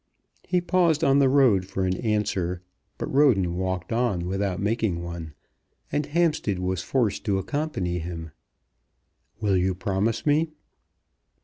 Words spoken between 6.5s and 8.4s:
was forced to accompany him.